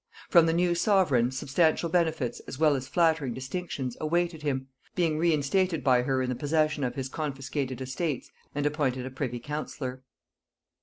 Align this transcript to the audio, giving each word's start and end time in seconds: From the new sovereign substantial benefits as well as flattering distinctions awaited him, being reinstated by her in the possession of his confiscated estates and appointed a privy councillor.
From 0.31 0.47
the 0.47 0.53
new 0.53 0.73
sovereign 0.73 1.29
substantial 1.29 1.87
benefits 1.87 2.39
as 2.47 2.57
well 2.57 2.75
as 2.75 2.87
flattering 2.87 3.35
distinctions 3.35 3.95
awaited 4.01 4.41
him, 4.41 4.67
being 4.95 5.19
reinstated 5.19 5.83
by 5.83 6.01
her 6.01 6.23
in 6.23 6.29
the 6.29 6.35
possession 6.35 6.83
of 6.83 6.95
his 6.95 7.07
confiscated 7.07 7.79
estates 7.81 8.31
and 8.55 8.65
appointed 8.65 9.05
a 9.05 9.11
privy 9.11 9.37
councillor. 9.39 10.01